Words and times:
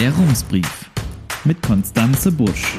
Der 0.00 0.14
Rumsbrief 0.14 0.90
mit 1.44 1.60
Konstanze 1.60 2.32
Busch. 2.32 2.78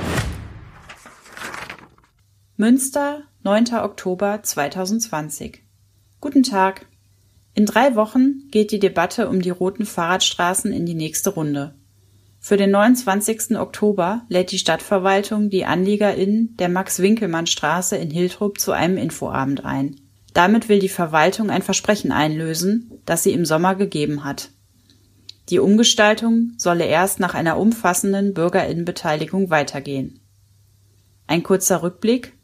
Münster, 2.58 3.26
9. 3.44 3.76
Oktober 3.76 4.42
2020. 4.42 5.62
Guten 6.20 6.42
Tag. 6.42 6.88
In 7.54 7.68
drei 7.68 7.96
Wochen 7.96 8.48
geht 8.50 8.72
die 8.72 8.80
Debatte 8.80 9.30
um 9.30 9.40
die 9.40 9.52
roten 9.52 9.86
Fahrradstraßen 9.86 10.74
in 10.74 10.88
die 10.88 10.96
nächste 10.96 11.30
Runde. 11.30 11.76
Für 12.40 12.58
den 12.58 12.72
29. 12.72 13.56
Oktober 13.56 14.24
lädt 14.28 14.52
die 14.52 14.58
Stadtverwaltung 14.58 15.52
die 15.52 15.66
AnliegerInnen 15.66 16.58
der 16.58 16.70
Max-Winkelmann-Straße 16.70 17.98
in 17.98 18.10
Hiltrup 18.10 18.60
zu 18.60 18.72
einem 18.72 18.98
Infoabend 18.98 19.64
ein. 19.64 20.02
Damit 20.34 20.70
will 20.70 20.80
die 20.80 20.90
Verwaltung 20.90 21.52
ein 21.52 21.62
Versprechen 21.62 22.12
einlösen, 22.12 23.00
das 23.06 23.22
sie 23.22 23.34
im 23.34 23.46
Sommer 23.46 23.76
gegeben 23.76 24.24
hat. 24.24 24.50
Die 25.52 25.60
Umgestaltung 25.60 26.54
solle 26.56 26.86
erst 26.86 27.20
nach 27.20 27.34
einer 27.34 27.58
umfassenden 27.58 28.34
Bürgerinnenbeteiligung 28.34 29.50
weitergehen. 29.50 30.22
Ein 31.28 31.44
kurzer 31.44 31.84
Rückblick. 31.84 32.38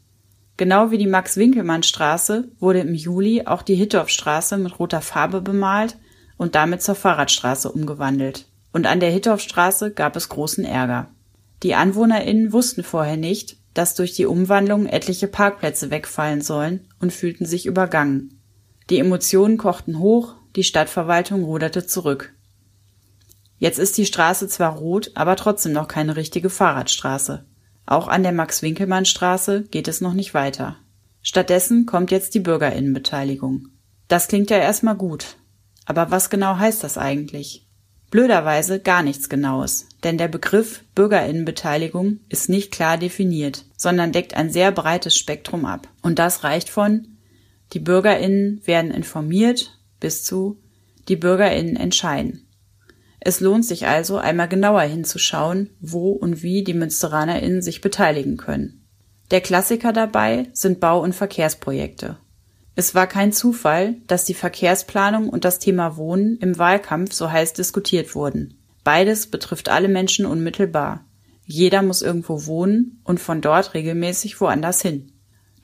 Genau 0.58 0.90
wie 0.90 0.98
die 0.98 1.06
Max-Winkelmann-Straße 1.06 2.50
wurde 2.58 2.80
im 2.80 2.94
Juli 2.94 3.46
auch 3.46 3.62
die 3.62 3.76
Hittorfstraße 3.76 4.58
mit 4.58 4.78
roter 4.78 5.00
Farbe 5.00 5.40
bemalt 5.40 5.96
und 6.36 6.54
damit 6.54 6.82
zur 6.82 6.96
Fahrradstraße 6.96 7.72
umgewandelt. 7.72 8.46
Und 8.74 8.86
an 8.86 9.00
der 9.00 9.10
Hittorfstraße 9.10 9.90
gab 9.92 10.14
es 10.14 10.28
großen 10.28 10.66
Ärger. 10.66 11.08
Die 11.62 11.74
AnwohnerInnen 11.74 12.52
wussten 12.52 12.82
vorher 12.82 13.16
nicht, 13.16 13.56
dass 13.72 13.94
durch 13.94 14.12
die 14.12 14.26
Umwandlung 14.26 14.84
etliche 14.84 15.28
Parkplätze 15.28 15.90
wegfallen 15.90 16.42
sollen 16.42 16.86
und 17.00 17.14
fühlten 17.14 17.46
sich 17.46 17.64
übergangen. 17.64 18.38
Die 18.90 18.98
Emotionen 18.98 19.56
kochten 19.56 19.98
hoch, 19.98 20.34
die 20.56 20.64
Stadtverwaltung 20.64 21.44
ruderte 21.44 21.86
zurück. 21.86 22.34
Jetzt 23.58 23.78
ist 23.78 23.98
die 23.98 24.06
Straße 24.06 24.48
zwar 24.48 24.76
rot, 24.76 25.10
aber 25.14 25.36
trotzdem 25.36 25.72
noch 25.72 25.88
keine 25.88 26.16
richtige 26.16 26.50
Fahrradstraße. 26.50 27.44
Auch 27.86 28.08
an 28.08 28.22
der 28.22 28.32
Max-Winkelmann-Straße 28.32 29.64
geht 29.64 29.88
es 29.88 30.00
noch 30.00 30.14
nicht 30.14 30.34
weiter. 30.34 30.76
Stattdessen 31.22 31.86
kommt 31.86 32.10
jetzt 32.10 32.34
die 32.34 32.40
Bürgerinnenbeteiligung. 32.40 33.68
Das 34.06 34.28
klingt 34.28 34.50
ja 34.50 34.58
erstmal 34.58 34.96
gut. 34.96 35.36
Aber 35.86 36.10
was 36.10 36.30
genau 36.30 36.58
heißt 36.58 36.84
das 36.84 36.98
eigentlich? 36.98 37.66
Blöderweise 38.10 38.80
gar 38.80 39.02
nichts 39.02 39.28
Genaues, 39.28 39.86
denn 40.02 40.16
der 40.16 40.28
Begriff 40.28 40.84
Bürgerinnenbeteiligung 40.94 42.20
ist 42.28 42.48
nicht 42.48 42.72
klar 42.72 42.96
definiert, 42.96 43.66
sondern 43.76 44.12
deckt 44.12 44.34
ein 44.34 44.50
sehr 44.50 44.72
breites 44.72 45.16
Spektrum 45.16 45.66
ab. 45.66 45.88
Und 46.00 46.18
das 46.18 46.44
reicht 46.44 46.70
von 46.70 47.18
die 47.72 47.80
Bürgerinnen 47.80 48.62
werden 48.64 48.90
informiert 48.90 49.78
bis 50.00 50.24
zu 50.24 50.58
die 51.08 51.16
Bürgerinnen 51.16 51.76
entscheiden. 51.76 52.47
Es 53.20 53.40
lohnt 53.40 53.64
sich 53.64 53.86
also, 53.86 54.18
einmal 54.18 54.48
genauer 54.48 54.82
hinzuschauen, 54.82 55.70
wo 55.80 56.10
und 56.10 56.42
wie 56.42 56.62
die 56.62 56.74
Münsteranerinnen 56.74 57.62
sich 57.62 57.80
beteiligen 57.80 58.36
können. 58.36 58.84
Der 59.30 59.40
Klassiker 59.40 59.92
dabei 59.92 60.48
sind 60.52 60.80
Bau- 60.80 61.02
und 61.02 61.14
Verkehrsprojekte. 61.14 62.16
Es 62.74 62.94
war 62.94 63.06
kein 63.08 63.32
Zufall, 63.32 63.96
dass 64.06 64.24
die 64.24 64.34
Verkehrsplanung 64.34 65.28
und 65.28 65.44
das 65.44 65.58
Thema 65.58 65.96
Wohnen 65.96 66.38
im 66.38 66.58
Wahlkampf 66.58 67.12
so 67.12 67.30
heiß 67.30 67.52
diskutiert 67.52 68.14
wurden. 68.14 68.54
Beides 68.84 69.26
betrifft 69.26 69.68
alle 69.68 69.88
Menschen 69.88 70.24
unmittelbar. 70.24 71.04
Jeder 71.44 71.82
muss 71.82 72.02
irgendwo 72.02 72.46
wohnen 72.46 73.00
und 73.04 73.18
von 73.18 73.40
dort 73.40 73.74
regelmäßig 73.74 74.40
woanders 74.40 74.80
hin. 74.80 75.12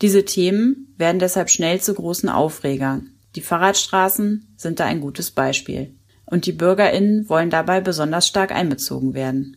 Diese 0.02 0.24
Themen 0.24 0.92
werden 0.96 1.20
deshalb 1.20 1.50
schnell 1.50 1.80
zu 1.80 1.94
großen 1.94 2.28
Aufregern. 2.28 3.11
Die 3.36 3.42
Fahrradstraßen 3.42 4.55
sind 4.56 4.80
da 4.80 4.84
ein 4.84 5.00
gutes 5.00 5.30
Beispiel. 5.30 5.94
Und 6.34 6.46
die 6.46 6.52
Bürgerinnen 6.52 7.28
wollen 7.28 7.48
dabei 7.48 7.80
besonders 7.80 8.27
stark 8.27 8.50
einbezogen 8.50 9.14
werden. 9.14 9.56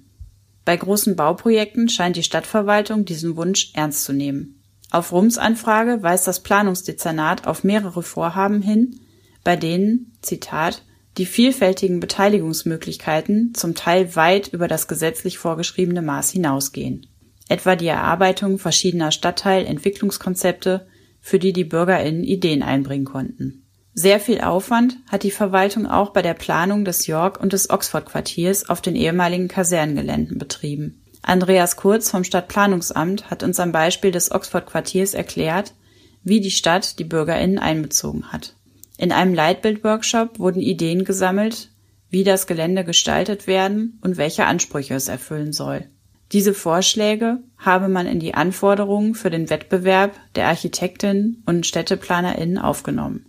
Bei 0.63 0.77
großen 0.77 1.15
Bauprojekten 1.15 1.89
scheint 1.89 2.17
die 2.17 2.21
Stadtverwaltung 2.21 3.03
diesen 3.03 3.35
Wunsch 3.35 3.71
ernst 3.73 4.03
zu 4.03 4.13
nehmen. 4.13 4.61
Auf 4.91 5.11
Rums 5.11 5.39
Anfrage 5.39 6.03
weist 6.03 6.27
das 6.27 6.43
Planungsdezernat 6.43 7.47
auf 7.47 7.63
mehrere 7.63 8.03
Vorhaben 8.03 8.61
hin, 8.61 8.99
bei 9.43 9.55
denen, 9.55 10.13
Zitat, 10.21 10.83
die 11.17 11.25
vielfältigen 11.25 11.99
Beteiligungsmöglichkeiten 11.99 13.55
zum 13.55 13.73
Teil 13.73 14.15
weit 14.15 14.49
über 14.49 14.67
das 14.67 14.87
gesetzlich 14.87 15.39
vorgeschriebene 15.39 16.03
Maß 16.03 16.29
hinausgehen. 16.29 17.07
Etwa 17.49 17.75
die 17.75 17.87
Erarbeitung 17.87 18.59
verschiedener 18.59 19.09
Stadtteilentwicklungskonzepte, 19.09 20.85
für 21.21 21.39
die 21.39 21.53
die 21.53 21.63
BürgerInnen 21.63 22.23
Ideen 22.23 22.61
einbringen 22.61 23.05
konnten. 23.05 23.66
Sehr 23.99 24.19
viel 24.19 24.41
Aufwand 24.41 24.99
hat 25.07 25.23
die 25.23 25.31
Verwaltung 25.31 25.87
auch 25.87 26.11
bei 26.11 26.21
der 26.21 26.35
Planung 26.35 26.85
des 26.85 27.07
York- 27.07 27.41
und 27.41 27.51
des 27.51 27.71
Oxford-Quartiers 27.71 28.69
auf 28.69 28.79
den 28.79 28.95
ehemaligen 28.95 29.47
Kasernengeländen 29.47 30.37
betrieben. 30.37 31.01
Andreas 31.23 31.77
Kurz 31.77 32.11
vom 32.11 32.23
Stadtplanungsamt 32.23 33.31
hat 33.31 33.41
uns 33.41 33.59
am 33.59 33.71
Beispiel 33.71 34.11
des 34.11 34.29
Oxford-Quartiers 34.29 35.15
erklärt, 35.15 35.73
wie 36.21 36.41
die 36.41 36.51
Stadt 36.51 36.99
die 36.99 37.05
BürgerInnen 37.05 37.57
einbezogen 37.57 38.31
hat. 38.31 38.53
In 38.99 39.11
einem 39.11 39.33
Leitbild-Workshop 39.33 40.37
wurden 40.37 40.61
Ideen 40.61 41.03
gesammelt, 41.03 41.69
wie 42.11 42.23
das 42.23 42.45
Gelände 42.45 42.83
gestaltet 42.83 43.47
werden 43.47 43.97
und 44.03 44.17
welche 44.17 44.45
Ansprüche 44.45 44.93
es 44.93 45.07
erfüllen 45.07 45.53
soll. 45.53 45.87
Diese 46.33 46.53
Vorschläge 46.53 47.39
habe 47.57 47.87
man 47.87 48.05
in 48.05 48.19
die 48.19 48.35
Anforderungen 48.35 49.15
für 49.15 49.31
den 49.31 49.49
Wettbewerb 49.49 50.11
der 50.35 50.49
Architektinnen 50.49 51.41
und 51.47 51.65
Städteplanerinnen 51.65 52.59
aufgenommen. 52.59 53.25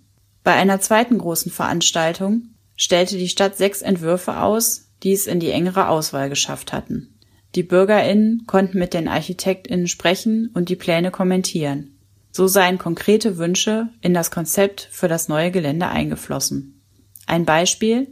Bei 0.49 0.55
einer 0.55 0.81
zweiten 0.81 1.19
großen 1.19 1.53
Veranstaltung 1.53 2.55
stellte 2.75 3.19
die 3.19 3.29
Stadt 3.29 3.59
sechs 3.59 3.83
Entwürfe 3.83 4.41
aus, 4.41 4.89
die 5.03 5.13
es 5.13 5.27
in 5.27 5.41
die 5.41 5.51
engere 5.51 5.89
Auswahl 5.89 6.31
geschafft 6.31 6.73
hatten. 6.73 7.19
Die 7.55 7.63
BürgerInnen 7.63 8.45
konnten 8.47 8.79
mit 8.79 8.95
den 8.95 9.09
ArchitektInnen 9.09 9.89
sprechen 9.89 10.51
und 10.55 10.71
die 10.71 10.77
Pläne 10.77 11.11
kommentieren. 11.11 11.99
So 12.33 12.47
seien 12.47 12.79
konkrete 12.79 13.37
Wünsche 13.37 13.91
in 14.01 14.15
das 14.15 14.31
Konzept 14.31 14.89
für 14.91 15.07
das 15.07 15.29
neue 15.29 15.51
Gelände 15.51 15.89
eingeflossen. 15.89 16.81
Ein 17.27 17.45
Beispiel 17.45 18.07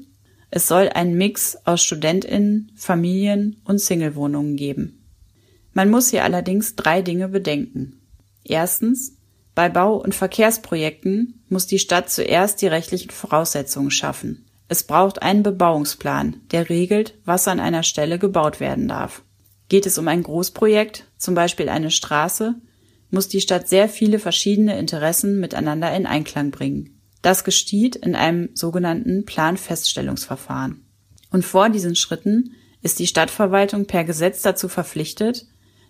es 0.51 0.69
soll 0.69 0.91
einen 0.91 1.17
Mix 1.17 1.57
aus 1.65 1.83
StudentInnen, 1.83 2.71
Familien 2.77 3.63
und 3.65 3.81
Singlewohnungen 3.81 4.57
geben. 4.57 5.07
Man 5.73 5.89
muss 5.89 6.11
hier 6.11 6.23
allerdings 6.23 6.77
drei 6.77 7.01
Dinge 7.01 7.29
bedenken. 7.29 8.03
Erstens, 8.45 9.16
bei 9.57 9.71
Bau- 9.71 9.97
und 9.97 10.15
Verkehrsprojekten 10.15 11.43
muss 11.49 11.67
die 11.67 11.79
Stadt 11.79 12.11
zuerst 12.11 12.61
die 12.61 12.67
rechtlichen 12.67 13.11
Voraussetzungen 13.11 13.91
schaffen. 13.91 14.45
Es 14.69 14.85
braucht 14.85 15.23
einen 15.23 15.43
Bebauungsplan, 15.43 16.43
der 16.51 16.69
regelt, 16.69 17.15
was 17.25 17.49
an 17.49 17.59
einer 17.59 17.83
Stelle 17.83 18.19
gebaut 18.19 18.61
werden 18.61 18.87
darf. 18.87 19.23
Geht 19.71 19.87
es 19.87 19.97
um 19.97 20.09
ein 20.09 20.23
Großprojekt, 20.23 21.07
zum 21.17 21.35
Beispiel 21.35 21.71
eine 21.71 21.91
Straße, 21.91 22.55
muss 23.11 23.29
die 23.29 23.41
Stadt 23.41 23.67
sehr 23.67 23.89
viele 23.89 24.19
verschiedene 24.19 24.79
Interessen 24.79 25.41
miteinander 25.41 25.91
in 25.97 26.05
Einklang 26.05 26.51
bringen. 26.51 27.01
Das 27.23 27.43
geschieht 27.43 27.97
in 27.97 28.15
einem 28.15 28.51
sogenannten 28.53 29.25
Planfeststellungsverfahren. 29.25 30.85
Und 31.31 31.47
vor 31.47 31.71
diesen 31.71 31.97
Schritten 31.97 32.53
ist 32.83 32.99
die 32.99 33.07
Stadtverwaltung 33.07 33.87
per 33.87 34.05
Gesetz 34.05 34.43
dazu 34.43 34.69
verpflichtet, 34.69 35.47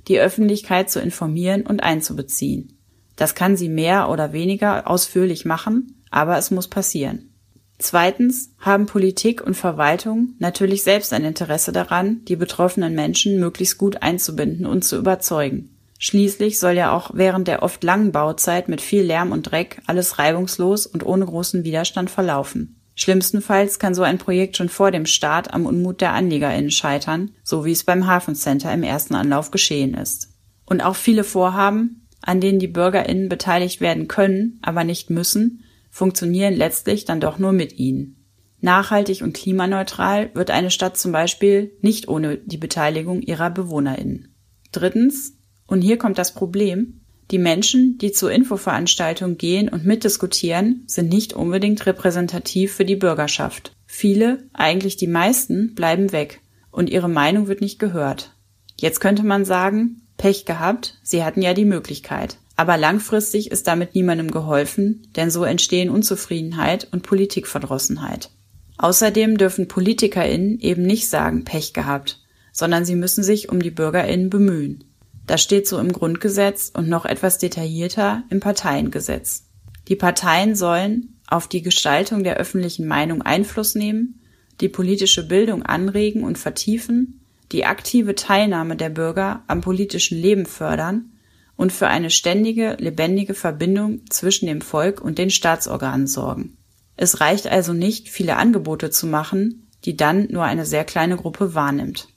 die 0.06 0.20
Öffentlichkeit 0.20 0.88
zu 0.88 1.00
informieren 1.00 1.66
und 1.66 1.82
einzubeziehen. 1.82 2.75
Das 3.16 3.34
kann 3.34 3.56
sie 3.56 3.68
mehr 3.68 4.08
oder 4.08 4.32
weniger 4.32 4.88
ausführlich 4.88 5.44
machen, 5.44 6.02
aber 6.10 6.38
es 6.38 6.50
muss 6.50 6.68
passieren. 6.68 7.32
Zweitens 7.78 8.54
haben 8.58 8.86
Politik 8.86 9.42
und 9.42 9.54
Verwaltung 9.54 10.34
natürlich 10.38 10.82
selbst 10.82 11.12
ein 11.12 11.24
Interesse 11.24 11.72
daran, 11.72 12.24
die 12.24 12.36
betroffenen 12.36 12.94
Menschen 12.94 13.38
möglichst 13.38 13.76
gut 13.76 14.02
einzubinden 14.02 14.64
und 14.64 14.82
zu 14.82 14.96
überzeugen. 14.96 15.76
Schließlich 15.98 16.58
soll 16.58 16.72
ja 16.72 16.92
auch 16.92 17.10
während 17.14 17.48
der 17.48 17.62
oft 17.62 17.82
langen 17.82 18.12
Bauzeit 18.12 18.68
mit 18.68 18.80
viel 18.80 19.02
Lärm 19.02 19.32
und 19.32 19.50
Dreck 19.50 19.82
alles 19.86 20.18
reibungslos 20.18 20.86
und 20.86 21.04
ohne 21.04 21.26
großen 21.26 21.64
Widerstand 21.64 22.10
verlaufen. 22.10 22.80
Schlimmstenfalls 22.94 23.78
kann 23.78 23.94
so 23.94 24.02
ein 24.02 24.18
Projekt 24.18 24.56
schon 24.56 24.70
vor 24.70 24.90
dem 24.90 25.04
Start 25.04 25.52
am 25.52 25.66
Unmut 25.66 26.00
der 26.00 26.12
AnliegerInnen 26.12 26.70
scheitern, 26.70 27.32
so 27.44 27.66
wie 27.66 27.72
es 27.72 27.84
beim 27.84 28.06
Hafencenter 28.06 28.72
im 28.72 28.82
ersten 28.82 29.14
Anlauf 29.14 29.50
geschehen 29.50 29.94
ist. 29.94 30.30
Und 30.64 30.82
auch 30.82 30.96
viele 30.96 31.22
Vorhaben, 31.22 32.05
an 32.26 32.40
denen 32.40 32.58
die 32.58 32.66
BürgerInnen 32.66 33.28
beteiligt 33.28 33.80
werden 33.80 34.08
können, 34.08 34.58
aber 34.60 34.84
nicht 34.84 35.08
müssen, 35.08 35.62
funktionieren 35.90 36.54
letztlich 36.54 37.04
dann 37.04 37.20
doch 37.20 37.38
nur 37.38 37.52
mit 37.52 37.78
ihnen. 37.78 38.16
Nachhaltig 38.60 39.22
und 39.22 39.32
klimaneutral 39.32 40.30
wird 40.34 40.50
eine 40.50 40.70
Stadt 40.70 40.96
zum 40.98 41.12
Beispiel 41.12 41.72
nicht 41.80 42.08
ohne 42.08 42.36
die 42.36 42.56
Beteiligung 42.56 43.22
ihrer 43.22 43.50
BewohnerInnen. 43.50 44.34
Drittens, 44.72 45.38
und 45.66 45.82
hier 45.82 45.98
kommt 45.98 46.18
das 46.18 46.34
Problem, 46.34 47.00
die 47.30 47.38
Menschen, 47.38 47.98
die 47.98 48.12
zur 48.12 48.32
Infoveranstaltung 48.32 49.36
gehen 49.36 49.68
und 49.68 49.84
mitdiskutieren, 49.84 50.82
sind 50.86 51.08
nicht 51.08 51.32
unbedingt 51.32 51.86
repräsentativ 51.86 52.72
für 52.72 52.84
die 52.84 52.96
Bürgerschaft. 52.96 53.72
Viele, 53.86 54.48
eigentlich 54.52 54.96
die 54.96 55.08
meisten, 55.08 55.74
bleiben 55.74 56.12
weg 56.12 56.40
und 56.70 56.90
ihre 56.90 57.08
Meinung 57.08 57.46
wird 57.46 57.60
nicht 57.60 57.78
gehört. 57.78 58.36
Jetzt 58.76 59.00
könnte 59.00 59.24
man 59.24 59.44
sagen, 59.44 60.02
Pech 60.16 60.44
gehabt, 60.44 60.98
sie 61.02 61.24
hatten 61.24 61.42
ja 61.42 61.54
die 61.54 61.64
Möglichkeit. 61.64 62.38
Aber 62.56 62.78
langfristig 62.78 63.50
ist 63.50 63.66
damit 63.66 63.94
niemandem 63.94 64.30
geholfen, 64.30 65.06
denn 65.14 65.30
so 65.30 65.44
entstehen 65.44 65.90
Unzufriedenheit 65.90 66.88
und 66.90 67.02
Politikverdrossenheit. 67.02 68.30
Außerdem 68.78 69.36
dürfen 69.36 69.68
PolitikerInnen 69.68 70.60
eben 70.60 70.82
nicht 70.82 71.08
sagen 71.08 71.44
Pech 71.44 71.72
gehabt, 71.74 72.20
sondern 72.52 72.84
sie 72.84 72.94
müssen 72.94 73.22
sich 73.22 73.50
um 73.50 73.60
die 73.60 73.70
BürgerInnen 73.70 74.30
bemühen. 74.30 74.84
Das 75.26 75.42
steht 75.42 75.66
so 75.66 75.78
im 75.78 75.92
Grundgesetz 75.92 76.70
und 76.72 76.88
noch 76.88 77.04
etwas 77.04 77.38
detaillierter 77.38 78.22
im 78.30 78.40
Parteiengesetz. 78.40 79.44
Die 79.88 79.96
Parteien 79.96 80.54
sollen 80.54 81.16
auf 81.26 81.48
die 81.48 81.62
Gestaltung 81.62 82.24
der 82.24 82.36
öffentlichen 82.36 82.86
Meinung 82.86 83.22
Einfluss 83.22 83.74
nehmen, 83.74 84.20
die 84.60 84.68
politische 84.68 85.26
Bildung 85.26 85.64
anregen 85.64 86.24
und 86.24 86.38
vertiefen, 86.38 87.20
die 87.52 87.64
aktive 87.64 88.14
Teilnahme 88.14 88.76
der 88.76 88.90
Bürger 88.90 89.42
am 89.46 89.60
politischen 89.60 90.18
Leben 90.18 90.46
fördern 90.46 91.12
und 91.56 91.72
für 91.72 91.88
eine 91.88 92.10
ständige, 92.10 92.76
lebendige 92.78 93.34
Verbindung 93.34 94.02
zwischen 94.10 94.46
dem 94.46 94.60
Volk 94.60 95.00
und 95.00 95.18
den 95.18 95.30
Staatsorganen 95.30 96.06
sorgen. 96.06 96.56
Es 96.96 97.20
reicht 97.20 97.46
also 97.46 97.72
nicht, 97.72 98.08
viele 98.08 98.36
Angebote 98.36 98.90
zu 98.90 99.06
machen, 99.06 99.68
die 99.84 99.96
dann 99.96 100.28
nur 100.30 100.44
eine 100.44 100.66
sehr 100.66 100.84
kleine 100.84 101.16
Gruppe 101.16 101.54
wahrnimmt. 101.54 102.08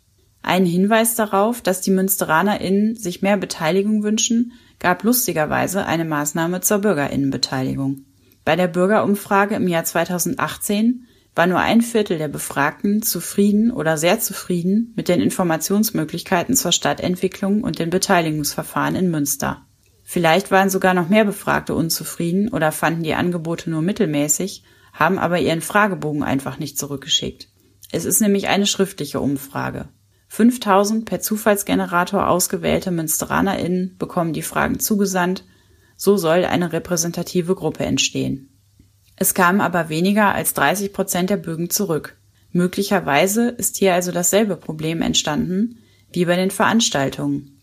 Ein 0.42 0.66
Hinweis 0.66 1.16
darauf, 1.16 1.62
dass 1.62 1.82
die 1.82 1.92
MünsteranerInnen 1.92 2.96
sich 2.96 3.22
mehr 3.22 3.38
Beteiligung 3.38 4.04
wünschen, 4.04 4.54
gab 4.80 5.04
lustigerweise 5.04 5.86
eine 5.86 6.06
Maßnahme 6.06 6.62
zur 6.62 6.80
BürgerInnenbeteiligung. 6.80 8.06
Bei 8.46 8.56
der 8.56 8.68
Bürgerumfrage 8.68 9.56
im 9.56 9.68
Jahr 9.68 9.84
2018 9.84 11.06
war 11.36 11.48
nur 11.48 11.60
ein 11.60 11.82
Viertel 11.82 12.18
der 12.18 12.28
Befragten 12.28 13.02
zufrieden 13.02 13.72
oder 13.72 13.98
sehr 13.98 14.20
zufrieden 14.20 14.94
mit 14.96 15.08
den 15.08 15.22
Informationsmöglichkeiten 15.22 16.56
zur 16.56 16.72
Stadtentwicklung 16.72 17.64
und 17.64 17.80
den 17.80 17.90
Beteiligungsverfahren 17.90 18.96
in 18.96 19.10
Münster. 19.10 19.66
Vielleicht 20.04 20.50
waren 20.50 20.70
sogar 20.70 20.94
noch 20.94 21.08
mehr 21.08 21.24
Befragte 21.24 21.76
unzufrieden 21.76 22.50
oder 22.50 22.72
fanden 22.72 23.04
die 23.04 23.14
Angebote 23.14 23.70
nur 23.70 23.82
mittelmäßig, 23.82 24.64
haben 24.92 25.20
aber 25.20 25.40
ihren 25.40 25.62
Fragebogen 25.62 26.24
einfach 26.24 26.58
nicht 26.58 26.80
zurückgeschickt. 26.80 27.48
Es 27.92 28.06
ist 28.06 28.20
nämlich 28.20 28.48
eine 28.48 28.66
schriftliche 28.66 29.20
Umfrage. 29.20 29.90
5000 30.30 31.06
per 31.06 31.20
Zufallsgenerator 31.20 32.28
ausgewählte 32.28 32.92
MünsteranerInnen 32.92 33.98
bekommen 33.98 34.34
die 34.34 34.44
Fragen 34.44 34.80
zugesandt. 34.80 35.44
So 35.96 36.18
soll 36.18 36.46
eine 36.46 36.72
repräsentative 36.72 37.56
Gruppe 37.56 37.86
entstehen. 37.86 38.49
Es 39.22 39.34
kamen 39.34 39.60
aber 39.60 39.90
weniger 39.90 40.34
als 40.34 40.54
30 40.54 40.94
Prozent 40.94 41.30
der 41.30 41.36
Bögen 41.36 41.70
zurück. 41.70 42.16
Möglicherweise 42.54 43.50
ist 43.50 43.76
hier 43.76 43.94
also 43.94 44.14
dasselbe 44.14 44.56
Problem 44.56 45.02
entstanden 45.02 45.80
wie 46.14 46.24
bei 46.24 46.38
den 46.38 46.52
Veranstaltungen. 46.52 47.60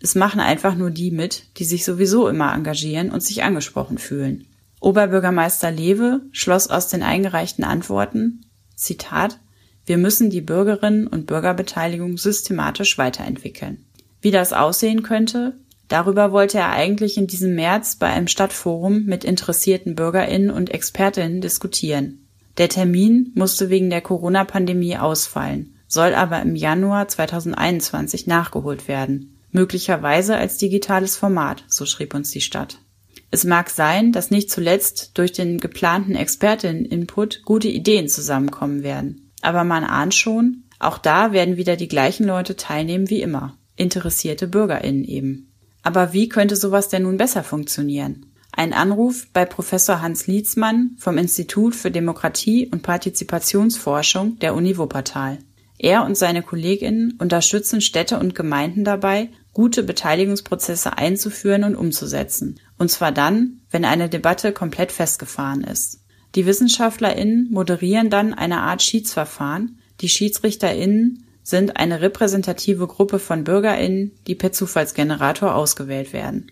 Es 0.00 0.14
machen 0.14 0.40
einfach 0.40 0.76
nur 0.76 0.90
die 0.90 1.10
mit, 1.10 1.58
die 1.58 1.64
sich 1.64 1.84
sowieso 1.84 2.28
immer 2.28 2.54
engagieren 2.54 3.10
und 3.10 3.24
sich 3.24 3.42
angesprochen 3.42 3.98
fühlen. 3.98 4.46
Oberbürgermeister 4.80 5.72
Lewe 5.72 6.20
schloss 6.30 6.68
aus 6.68 6.88
den 6.88 7.02
eingereichten 7.02 7.64
Antworten, 7.64 8.46
Zitat, 8.76 9.40
wir 9.86 9.98
müssen 9.98 10.30
die 10.30 10.40
Bürgerinnen 10.40 11.08
und 11.08 11.26
Bürgerbeteiligung 11.26 12.18
systematisch 12.18 12.98
weiterentwickeln. 12.98 13.84
Wie 14.20 14.30
das 14.30 14.52
aussehen 14.52 15.02
könnte, 15.02 15.58
darüber 15.88 16.32
wollte 16.32 16.58
er 16.58 16.70
eigentlich 16.70 17.16
in 17.16 17.26
diesem 17.26 17.54
März 17.54 17.96
bei 17.96 18.08
einem 18.08 18.28
Stadtforum 18.28 19.04
mit 19.04 19.24
interessierten 19.24 19.94
Bürgerinnen 19.94 20.50
und 20.50 20.70
Expertinnen 20.70 21.40
diskutieren. 21.40 22.26
Der 22.58 22.68
Termin 22.68 23.32
musste 23.34 23.70
wegen 23.70 23.90
der 23.90 24.00
Corona-Pandemie 24.00 24.96
ausfallen, 24.96 25.76
soll 25.88 26.14
aber 26.14 26.40
im 26.42 26.56
Januar 26.56 27.08
2021 27.08 28.26
nachgeholt 28.26 28.88
werden 28.88 29.34
möglicherweise 29.54 30.36
als 30.36 30.58
digitales 30.58 31.16
Format, 31.16 31.64
so 31.68 31.86
schrieb 31.86 32.12
uns 32.12 32.30
die 32.32 32.42
Stadt. 32.42 32.80
Es 33.30 33.44
mag 33.44 33.70
sein, 33.70 34.12
dass 34.12 34.30
nicht 34.30 34.50
zuletzt 34.50 35.12
durch 35.14 35.32
den 35.32 35.58
geplanten 35.58 36.14
Expertinnen-Input 36.14 37.42
gute 37.44 37.68
Ideen 37.68 38.08
zusammenkommen 38.08 38.82
werden. 38.82 39.32
Aber 39.40 39.64
man 39.64 39.84
ahnt 39.84 40.14
schon, 40.14 40.64
auch 40.78 40.98
da 40.98 41.32
werden 41.32 41.56
wieder 41.56 41.76
die 41.76 41.88
gleichen 41.88 42.26
Leute 42.26 42.56
teilnehmen 42.56 43.08
wie 43.10 43.22
immer. 43.22 43.56
Interessierte 43.76 44.48
BürgerInnen 44.48 45.04
eben. 45.04 45.52
Aber 45.84 46.12
wie 46.12 46.28
könnte 46.28 46.56
sowas 46.56 46.88
denn 46.88 47.04
nun 47.04 47.18
besser 47.18 47.44
funktionieren? 47.44 48.26
Ein 48.50 48.72
Anruf 48.72 49.26
bei 49.32 49.44
Professor 49.44 50.00
Hans 50.00 50.26
Lietzmann 50.26 50.96
vom 50.98 51.18
Institut 51.18 51.74
für 51.74 51.90
Demokratie 51.90 52.68
und 52.72 52.82
Partizipationsforschung 52.82 54.38
der 54.38 54.54
Uni 54.54 54.78
Wuppertal. 54.78 55.38
Er 55.78 56.04
und 56.04 56.16
seine 56.16 56.42
KollegInnen 56.42 57.18
unterstützen 57.18 57.80
Städte 57.80 58.18
und 58.18 58.34
Gemeinden 58.34 58.84
dabei, 58.84 59.30
gute 59.52 59.82
Beteiligungsprozesse 59.82 60.96
einzuführen 60.96 61.64
und 61.64 61.76
umzusetzen. 61.76 62.60
Und 62.78 62.90
zwar 62.90 63.12
dann, 63.12 63.60
wenn 63.70 63.84
eine 63.84 64.08
Debatte 64.08 64.52
komplett 64.52 64.92
festgefahren 64.92 65.64
ist. 65.64 66.00
Die 66.34 66.46
WissenschaftlerInnen 66.46 67.50
moderieren 67.50 68.08
dann 68.08 68.34
eine 68.34 68.60
Art 68.60 68.82
Schiedsverfahren. 68.82 69.78
Die 70.00 70.08
SchiedsrichterInnen 70.08 71.23
sind 71.44 71.76
eine 71.76 72.00
repräsentative 72.00 72.88
Gruppe 72.88 73.20
von 73.20 73.44
BürgerInnen, 73.44 74.12
die 74.26 74.34
per 74.34 74.50
Zufallsgenerator 74.50 75.54
ausgewählt 75.54 76.12
werden. 76.12 76.50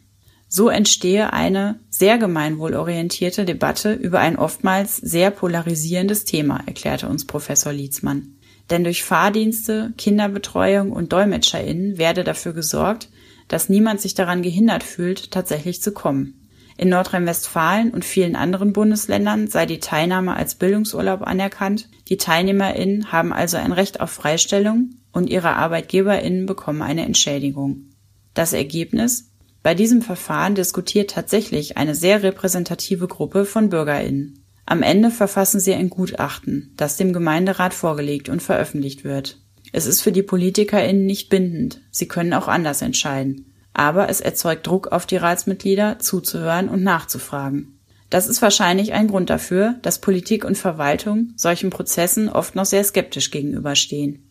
So 0.48 0.68
entstehe 0.68 1.32
eine 1.32 1.80
sehr 1.88 2.18
gemeinwohlorientierte 2.18 3.46
Debatte 3.46 3.94
über 3.94 4.20
ein 4.20 4.36
oftmals 4.36 4.98
sehr 4.98 5.30
polarisierendes 5.30 6.26
Thema, 6.26 6.60
erklärte 6.66 7.08
uns 7.08 7.26
Professor 7.26 7.72
Lietzmann. 7.72 8.36
Denn 8.68 8.84
durch 8.84 9.02
Fahrdienste, 9.02 9.94
Kinderbetreuung 9.96 10.92
und 10.92 11.12
DolmetscherInnen 11.14 11.96
werde 11.96 12.22
dafür 12.22 12.52
gesorgt, 12.52 13.08
dass 13.48 13.70
niemand 13.70 14.02
sich 14.02 14.14
daran 14.14 14.42
gehindert 14.42 14.82
fühlt, 14.82 15.30
tatsächlich 15.30 15.82
zu 15.82 15.92
kommen. 15.92 16.41
In 16.82 16.88
Nordrhein-Westfalen 16.88 17.92
und 17.92 18.04
vielen 18.04 18.34
anderen 18.34 18.72
Bundesländern 18.72 19.46
sei 19.46 19.66
die 19.66 19.78
Teilnahme 19.78 20.34
als 20.34 20.56
Bildungsurlaub 20.56 21.22
anerkannt. 21.22 21.88
Die 22.08 22.16
TeilnehmerInnen 22.16 23.12
haben 23.12 23.32
also 23.32 23.56
ein 23.56 23.70
Recht 23.70 24.00
auf 24.00 24.10
Freistellung 24.10 24.90
und 25.12 25.30
ihre 25.30 25.54
ArbeitgeberInnen 25.54 26.44
bekommen 26.44 26.82
eine 26.82 27.04
Entschädigung. 27.04 27.90
Das 28.34 28.52
Ergebnis? 28.52 29.28
Bei 29.62 29.76
diesem 29.76 30.02
Verfahren 30.02 30.56
diskutiert 30.56 31.12
tatsächlich 31.12 31.76
eine 31.76 31.94
sehr 31.94 32.24
repräsentative 32.24 33.06
Gruppe 33.06 33.44
von 33.44 33.70
BürgerInnen. 33.70 34.42
Am 34.66 34.82
Ende 34.82 35.12
verfassen 35.12 35.60
sie 35.60 35.74
ein 35.74 35.88
Gutachten, 35.88 36.72
das 36.76 36.96
dem 36.96 37.12
Gemeinderat 37.12 37.74
vorgelegt 37.74 38.28
und 38.28 38.42
veröffentlicht 38.42 39.04
wird. 39.04 39.38
Es 39.70 39.86
ist 39.86 40.00
für 40.00 40.10
die 40.10 40.24
PolitikerInnen 40.24 41.06
nicht 41.06 41.28
bindend, 41.28 41.80
sie 41.92 42.08
können 42.08 42.34
auch 42.34 42.48
anders 42.48 42.82
entscheiden. 42.82 43.51
Aber 43.74 44.08
es 44.08 44.20
erzeugt 44.20 44.66
Druck 44.66 44.88
auf 44.88 45.06
die 45.06 45.16
Ratsmitglieder, 45.16 45.98
zuzuhören 45.98 46.68
und 46.68 46.82
nachzufragen. 46.82 47.78
Das 48.10 48.28
ist 48.28 48.42
wahrscheinlich 48.42 48.92
ein 48.92 49.08
Grund 49.08 49.30
dafür, 49.30 49.76
dass 49.80 50.00
Politik 50.00 50.44
und 50.44 50.58
Verwaltung 50.58 51.32
solchen 51.36 51.70
Prozessen 51.70 52.28
oft 52.28 52.54
noch 52.54 52.66
sehr 52.66 52.84
skeptisch 52.84 53.30
gegenüberstehen. 53.30 54.30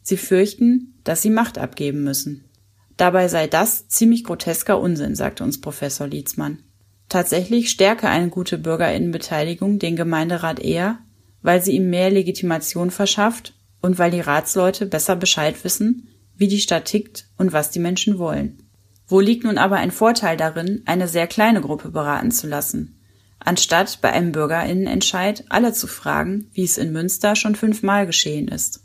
Sie 0.00 0.16
fürchten, 0.16 0.94
dass 1.04 1.20
sie 1.20 1.28
Macht 1.28 1.58
abgeben 1.58 2.02
müssen. 2.02 2.48
Dabei 2.96 3.28
sei 3.28 3.46
das 3.46 3.86
ziemlich 3.88 4.24
grotesker 4.24 4.80
Unsinn, 4.80 5.14
sagte 5.14 5.44
uns 5.44 5.60
Professor 5.60 6.06
Lietzmann. 6.06 6.62
Tatsächlich 7.08 7.70
stärke 7.70 8.08
eine 8.08 8.28
gute 8.28 8.58
Bürgerinnenbeteiligung 8.58 9.78
den 9.78 9.96
Gemeinderat 9.96 10.60
eher, 10.60 10.98
weil 11.42 11.62
sie 11.62 11.72
ihm 11.72 11.90
mehr 11.90 12.10
Legitimation 12.10 12.90
verschafft 12.90 13.54
und 13.80 13.98
weil 13.98 14.10
die 14.10 14.20
Ratsleute 14.20 14.86
besser 14.86 15.16
Bescheid 15.16 15.62
wissen, 15.64 16.08
wie 16.34 16.48
die 16.48 16.60
Stadt 16.60 16.86
tickt 16.86 17.26
und 17.36 17.52
was 17.52 17.70
die 17.70 17.78
Menschen 17.78 18.18
wollen. 18.18 18.67
Wo 19.08 19.20
liegt 19.20 19.44
nun 19.44 19.56
aber 19.56 19.76
ein 19.76 19.90
Vorteil 19.90 20.36
darin, 20.36 20.82
eine 20.84 21.08
sehr 21.08 21.26
kleine 21.26 21.62
Gruppe 21.62 21.88
beraten 21.88 22.30
zu 22.30 22.46
lassen, 22.46 23.00
anstatt 23.38 24.00
bei 24.02 24.12
einem 24.12 24.32
Bürgerinnenentscheid 24.32 25.44
alle 25.48 25.72
zu 25.72 25.86
fragen, 25.86 26.50
wie 26.52 26.64
es 26.64 26.76
in 26.76 26.92
Münster 26.92 27.34
schon 27.34 27.54
fünfmal 27.54 28.06
geschehen 28.06 28.48
ist? 28.48 28.84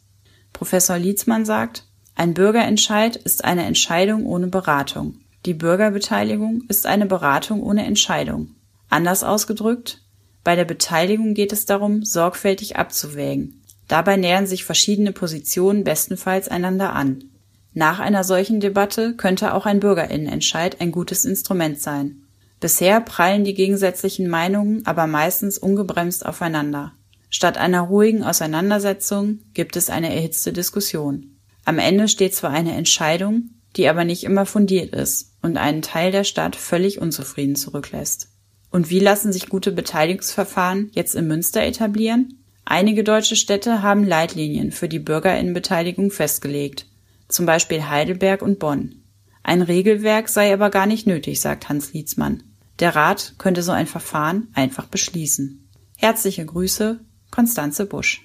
Professor 0.54 0.98
Lietzmann 0.98 1.44
sagt, 1.44 1.86
ein 2.16 2.34
Bürgerentscheid 2.34 3.18
ist 3.18 3.44
eine 3.44 3.66
Entscheidung 3.66 4.26
ohne 4.26 4.48
Beratung. 4.48 5.20
Die 5.46 5.54
Bürgerbeteiligung 5.54 6.64
ist 6.70 6.86
eine 6.86 7.06
Beratung 7.06 7.62
ohne 7.62 7.86
Entscheidung. 7.86 8.56
Anders 8.90 9.24
ausgedrückt, 9.24 10.00
bei 10.44 10.56
der 10.56 10.66
Beteiligung 10.66 11.34
geht 11.34 11.52
es 11.52 11.66
darum, 11.66 12.06
sorgfältig 12.06 12.78
abzuwägen. 12.78 13.62
Dabei 13.90 14.16
nähern 14.16 14.48
sich 14.48 14.64
verschiedene 14.64 15.12
Positionen 15.12 15.84
bestenfalls 15.84 16.48
einander 16.48 16.94
an. 16.94 17.26
Nach 17.74 18.00
einer 18.00 18.24
solchen 18.24 18.60
Debatte 18.60 19.16
könnte 19.16 19.54
auch 19.54 19.66
ein 19.66 19.80
Bürgerinnenentscheid 19.80 20.80
ein 20.80 20.92
gutes 20.92 21.26
Instrument 21.26 21.80
sein. 21.80 22.24
Bisher 22.60 23.02
prallen 23.02 23.44
die 23.44 23.56
gegensätzlichen 23.56 24.30
Meinungen 24.30 24.86
aber 24.86 25.08
meistens 25.08 25.58
ungebremst 25.58 26.26
aufeinander. 26.26 26.94
Statt 27.30 27.58
einer 27.58 27.82
ruhigen 27.82 28.24
Auseinandersetzung 28.24 29.40
gibt 29.54 29.76
es 29.76 29.90
eine 29.90 30.14
erhitzte 30.14 30.54
Diskussion. 30.54 31.36
Am 31.66 31.80
Ende 31.80 32.08
steht 32.08 32.36
zwar 32.36 32.52
eine 32.52 32.74
Entscheidung, 32.74 33.50
die 33.76 33.90
aber 33.90 34.06
nicht 34.06 34.24
immer 34.24 34.46
fundiert 34.46 34.94
ist 34.94 35.32
und 35.42 35.58
einen 35.58 35.82
Teil 35.82 36.12
der 36.12 36.24
Stadt 36.24 36.56
völlig 36.56 37.02
unzufrieden 37.02 37.56
zurücklässt. 37.56 38.30
Und 38.70 38.90
wie 38.90 39.00
lassen 39.00 39.34
sich 39.34 39.50
gute 39.50 39.72
Beteiligungsverfahren 39.72 40.92
jetzt 40.94 41.16
in 41.16 41.28
Münster 41.28 41.64
etablieren? 41.64 42.44
Einige 42.66 43.04
deutsche 43.04 43.36
Städte 43.36 43.82
haben 43.82 44.06
Leitlinien 44.06 44.72
für 44.72 44.88
die 44.88 45.00
Bürgerinnenbeteiligung 45.00 46.12
festgelegt, 46.12 46.86
zum 47.34 47.46
Beispiel 47.46 47.90
Heidelberg 47.90 48.42
und 48.42 48.60
Bonn. 48.60 49.04
Ein 49.44 49.62
Regelwerk 49.62 50.30
sei 50.30 50.54
aber 50.54 50.70
gar 50.70 50.86
nicht 50.86 51.06
nötig, 51.08 51.42
sagt 51.42 51.68
Hans 51.68 51.94
Lietzmann. 51.94 52.44
Der 52.80 52.96
Rat 52.96 53.36
könnte 53.38 53.62
so 53.62 53.72
ein 53.72 53.88
Verfahren 53.88 54.48
einfach 54.54 54.88
beschließen. 54.88 55.70
Herzliche 55.98 56.46
Grüße, 56.46 57.00
Konstanze 57.30 57.86
Busch. 57.86 58.22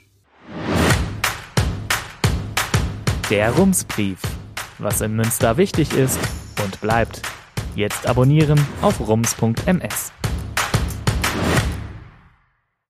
Der 3.31 3.51
Rumsbrief. 3.51 4.21
Was 4.79 5.01
in 5.01 5.17
Münster 5.17 5.57
wichtig 5.57 5.93
ist 5.93 6.19
und 6.65 6.81
bleibt. 6.81 7.21
Jetzt 7.75 8.07
abonnieren 8.07 8.65
auf 8.81 9.01
rums.ms. 9.01 10.13